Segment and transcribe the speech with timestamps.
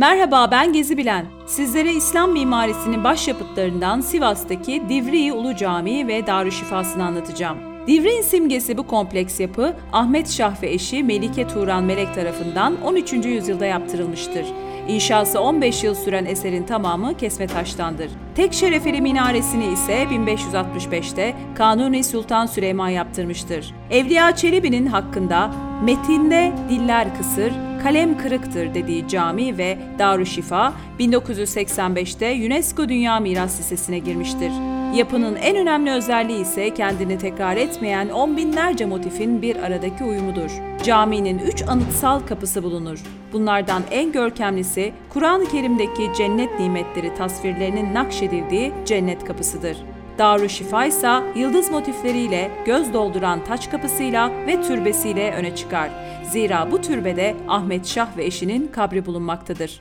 [0.00, 1.26] Merhaba ben Gezi Bilen.
[1.46, 7.58] Sizlere İslam mimarisinin başyapıtlarından Sivas'taki Divriği Ulu Camii ve Darüşşifası'nı anlatacağım.
[7.86, 13.12] Divriğin simgesi bu kompleks yapı Ahmet Şah ve eşi Melike Turan Melek tarafından 13.
[13.12, 14.46] yüzyılda yaptırılmıştır.
[14.88, 18.10] İnşası 15 yıl süren eserin tamamı kesme taştandır.
[18.34, 23.74] Tek şerefeli minaresini ise 1565'te Kanuni Sultan Süleyman yaptırmıştır.
[23.90, 25.54] Evliya Çelebi'nin hakkında
[25.84, 34.52] metinde diller kısır, kalem kırıktır dediği cami ve Darüşşifa 1985'te UNESCO Dünya Miras Listesi'ne girmiştir.
[34.94, 40.50] Yapının en önemli özelliği ise kendini tekrar etmeyen on binlerce motifin bir aradaki uyumudur.
[40.82, 43.02] Caminin üç anıtsal kapısı bulunur.
[43.32, 49.76] Bunlardan en görkemlisi Kur'an-ı Kerim'deki cennet nimetleri tasvirlerinin nakşedildiği cennet kapısıdır.
[50.20, 55.90] Darüşşifa ise yıldız motifleriyle, göz dolduran taç kapısıyla ve türbesiyle öne çıkar.
[56.24, 59.80] Zira bu türbede Ahmet Şah ve eşinin kabri bulunmaktadır.